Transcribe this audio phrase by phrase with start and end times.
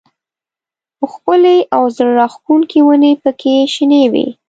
[1.11, 4.27] ښکلې او زړه راښکونکې ونې پکې شنې وې.